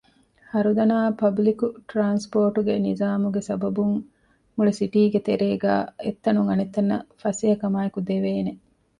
ހަރުދަނާ 0.51 0.97
ޕަބްލިކު 1.21 1.67
ޓްރާންސްޕޯޓުގެ 1.89 2.75
ނިޒާމުގެ 2.85 3.41
ސަބަބުން 3.47 3.95
މުޅި 4.55 4.71
ސިޓީގެ 4.79 5.19
ތެރޭގައި 5.27 5.85
އެއްތަނުން 6.03 6.49
އަނެއްތަނަށް 6.49 7.05
ފަސޭހަކަމާއެކު 7.21 7.99
ދެވޭނެ 8.07 8.53